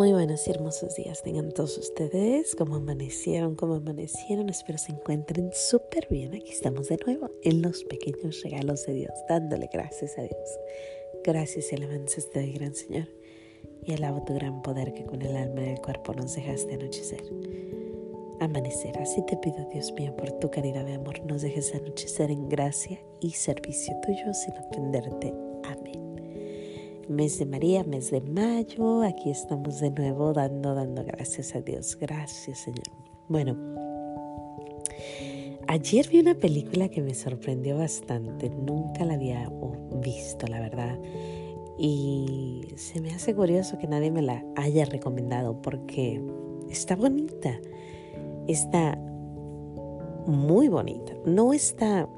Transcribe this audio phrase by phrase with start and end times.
[0.00, 2.54] Muy buenos y hermosos días tengan todos ustedes.
[2.56, 3.54] ¿Cómo amanecieron?
[3.54, 4.48] ¿Cómo amanecieron?
[4.48, 6.34] Espero se encuentren súper bien.
[6.34, 10.58] Aquí estamos de nuevo en los pequeños regalos de Dios, dándole gracias a Dios.
[11.22, 13.08] Gracias y alabanzas te doy, gran Señor.
[13.84, 17.22] Y alabo tu gran poder que con el alma y el cuerpo nos dejaste anochecer.
[18.40, 18.96] Amanecer.
[19.00, 22.98] Así te pido, Dios mío, por tu caridad de amor, nos dejes anochecer en gracia
[23.20, 25.34] y servicio tuyo sin ofenderte
[27.10, 29.02] mes de María, mes de mayo.
[29.02, 31.98] Aquí estamos de nuevo dando, dando gracias a Dios.
[32.00, 32.84] Gracias, Señor.
[33.28, 33.56] Bueno,
[35.66, 38.48] ayer vi una película que me sorprendió bastante.
[38.48, 39.50] Nunca la había
[40.02, 40.98] visto, la verdad.
[41.78, 46.22] Y se me hace curioso que nadie me la haya recomendado porque
[46.70, 47.58] está bonita.
[48.46, 48.96] Está
[50.26, 51.12] muy bonita.
[51.26, 52.08] No está...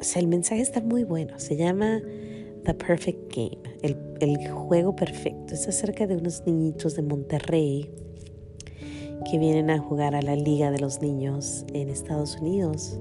[0.00, 1.38] O sea, el mensaje está muy bueno.
[1.38, 2.00] Se llama
[2.68, 5.54] The Perfect Game, el, el juego perfecto.
[5.54, 7.90] Es acerca de unos niñitos de Monterrey
[9.24, 13.00] que vienen a jugar a la Liga de los Niños en Estados Unidos.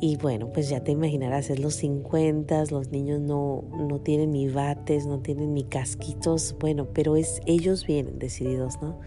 [0.00, 4.46] Y bueno, pues ya te imaginarás, es los 50, los niños no, no tienen ni
[4.48, 9.00] bates, no tienen ni casquitos, bueno, pero es ellos vienen decididos, ¿no?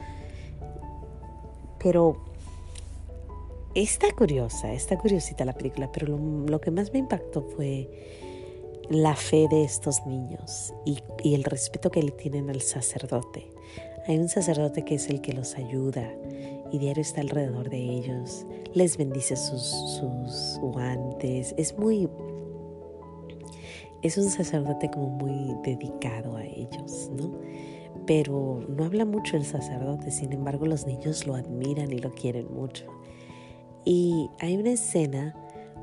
[1.82, 2.18] Pero
[3.76, 8.27] está curiosa, está curiosita la película, pero lo, lo que más me impactó fue
[8.90, 11.00] la fe de estos niños y,
[11.34, 13.52] el respeto que le tienen al sacerdote.
[14.08, 16.10] Hay un sacerdote que es el que los ayuda
[16.72, 22.10] y diario está alrededor de ellos, les bendice sus, sus guantes, es muy...
[24.04, 27.32] Es un sacerdote como muy dedicado a ellos, ¿no?
[28.06, 32.54] Pero no habla mucho el sacerdote, sin embargo los niños lo admiran y lo quieren
[32.54, 32.86] mucho.
[33.84, 35.36] Y hay una escena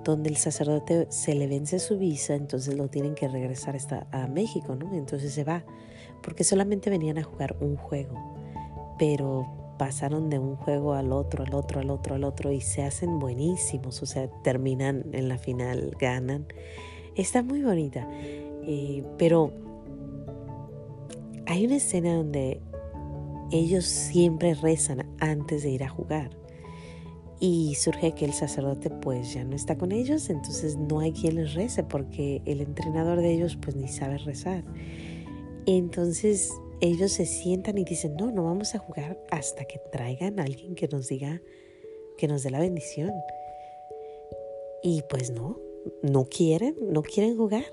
[0.04, 4.26] donde el sacerdote se le vence su visa, entonces lo tienen que regresar hasta a
[4.26, 4.94] México, ¿no?
[4.94, 5.64] Entonces se va,
[6.22, 8.14] porque solamente venían a jugar un juego,
[8.98, 9.46] pero
[9.78, 13.18] pasaron de un juego al otro, al otro, al otro, al otro y se hacen
[13.18, 16.46] buenísimos, o sea, terminan en la final, ganan.
[17.16, 19.52] Está muy bonita, eh, pero
[21.46, 22.60] hay una escena donde
[23.50, 26.43] ellos siempre rezan antes de ir a jugar
[27.46, 31.34] y surge que el sacerdote pues ya no está con ellos, entonces no hay quien
[31.34, 34.64] les rece porque el entrenador de ellos pues ni sabe rezar.
[35.66, 36.50] Entonces
[36.80, 40.74] ellos se sientan y dicen, no, no vamos a jugar hasta que traigan a alguien
[40.74, 41.42] que nos diga,
[42.16, 43.12] que nos dé la bendición.
[44.82, 45.60] Y pues no,
[46.00, 47.66] no quieren, no quieren jugar,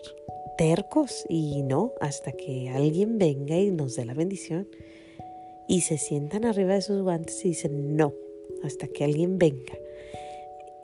[0.58, 4.68] tercos y no, hasta que alguien venga y nos dé la bendición.
[5.70, 8.14] Y se sientan arriba de sus guantes y dicen, no,
[8.64, 9.74] hasta que alguien venga.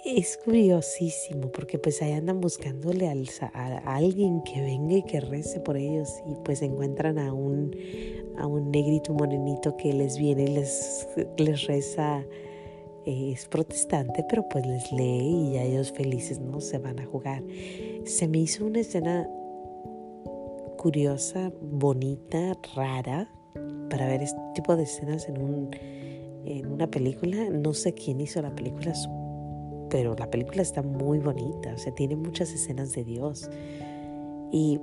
[0.05, 5.75] Es curiosísimo porque pues ahí andan buscándole a, alguien que venga y que rece por
[5.75, 7.75] ellos y pues encuentran a un,
[8.37, 12.23] a un negrito morenito que les viene y les, les reza
[13.07, 17.41] es protestante, pero pues les lee y ya ellos felices no se van a jugar.
[18.05, 19.29] Se me hizo una escena
[20.77, 23.29] curiosa, bonita, rara
[23.89, 25.69] para ver este tipo de escenas en un
[26.47, 27.50] en una película.
[27.50, 28.94] No sé quién hizo la película,
[29.90, 33.50] pero la película está muy bonita, o sea, tiene muchas escenas de Dios.
[34.52, 34.80] Y,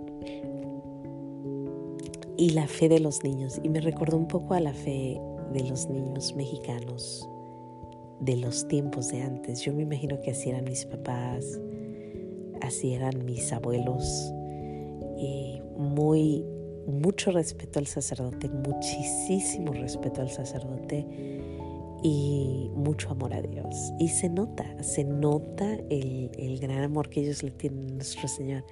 [2.37, 3.61] y la fe de los niños.
[3.63, 5.19] Y me recordó un poco a la fe
[5.53, 7.29] de los niños mexicanos
[8.21, 9.63] de los tiempos de antes.
[9.63, 11.61] Yo me imagino que así eran mis papás,
[12.61, 14.33] así eran mis abuelos.
[15.77, 16.45] Muy,
[16.87, 21.05] mucho respeto al sacerdote, muchísimo respeto al sacerdote
[22.05, 23.93] y mucho amor a Dios.
[23.99, 28.65] Y se nota, se nota el, gran amor que ellos le tienen a nuestro Señor.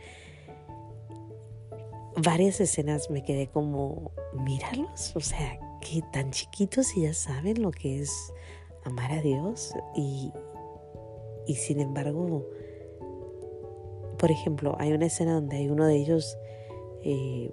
[2.23, 4.13] Varias escenas me quedé como,
[4.45, 8.33] míralos, o sea, que tan chiquitos y ya saben lo que es
[8.85, 9.73] amar a Dios.
[9.97, 10.31] Y,
[11.47, 12.47] y sin embargo,
[14.19, 16.37] por ejemplo, hay una escena donde hay uno de ellos
[17.03, 17.51] eh,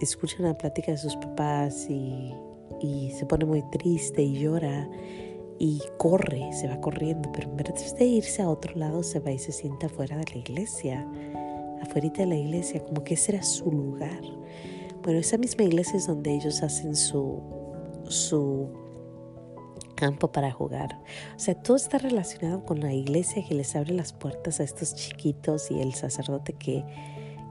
[0.00, 2.34] escucha una plática de sus papás y
[2.80, 4.88] y se pone muy triste y llora
[5.58, 9.30] y corre, se va corriendo, pero en vez de irse a otro lado se va
[9.30, 11.06] y se sienta fuera de la iglesia,
[11.80, 14.20] afuera de la iglesia, como que ese era su lugar.
[15.02, 17.40] Bueno, esa misma iglesia es donde ellos hacen su,
[18.08, 18.70] su
[19.94, 21.00] campo para jugar.
[21.36, 24.96] O sea, todo está relacionado con la iglesia que les abre las puertas a estos
[24.96, 26.84] chiquitos y el sacerdote que,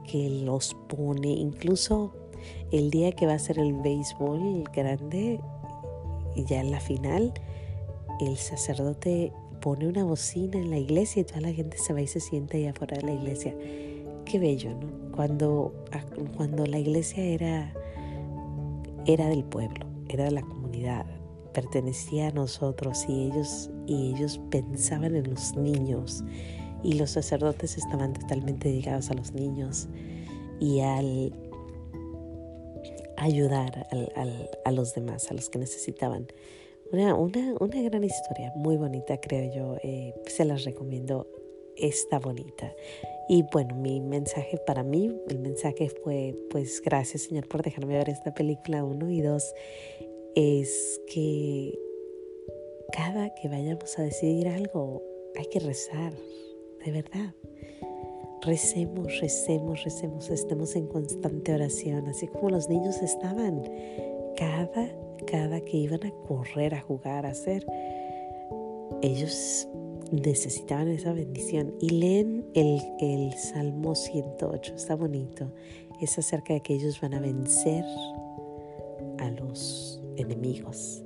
[0.06, 2.21] que los pone, incluso
[2.70, 5.40] el día que va a ser el béisbol grande,
[6.36, 7.32] ya en la final,
[8.20, 12.06] el sacerdote pone una bocina en la iglesia y toda la gente se va y
[12.06, 13.54] se sienta ahí afuera de la iglesia.
[14.24, 15.12] Qué bello, ¿no?
[15.14, 15.72] Cuando,
[16.36, 17.72] cuando la iglesia era
[19.06, 21.06] era del pueblo, era de la comunidad,
[21.52, 26.22] pertenecía a nosotros y ellos, y ellos pensaban en los niños
[26.84, 29.88] y los sacerdotes estaban totalmente dedicados a los niños
[30.60, 31.32] y al
[33.22, 33.86] ayudar
[34.64, 36.26] a los demás, a los que necesitaban.
[36.90, 41.26] Una, una, una gran historia, muy bonita creo yo, eh, se las recomiendo,
[41.76, 42.74] está bonita.
[43.28, 48.10] Y bueno, mi mensaje para mí, el mensaje fue, pues gracias Señor por dejarme ver
[48.10, 49.54] esta película, uno y dos,
[50.34, 51.78] es que
[52.92, 55.02] cada que vayamos a decidir algo,
[55.36, 56.12] hay que rezar,
[56.84, 57.34] de verdad.
[58.44, 63.62] Recemos, recemos, recemos, estemos en constante oración, así como los niños estaban.
[64.36, 64.90] Cada,
[65.28, 67.64] cada que iban a correr, a jugar, a hacer,
[69.00, 69.68] ellos
[70.10, 71.72] necesitaban esa bendición.
[71.80, 75.52] Y leen el, el Salmo 108, está bonito.
[76.00, 77.84] Es acerca de que ellos van a vencer
[79.18, 81.04] a los enemigos.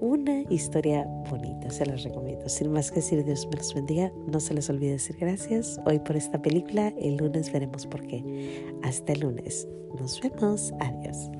[0.00, 2.48] Una historia bonita, se las recomiendo.
[2.48, 4.10] Sin más que decir, Dios me los bendiga.
[4.26, 6.88] No se les olvide decir gracias hoy por esta película.
[6.98, 8.64] El lunes veremos por qué.
[8.82, 9.68] Hasta el lunes.
[9.98, 10.72] Nos vemos.
[10.80, 11.30] Adiós.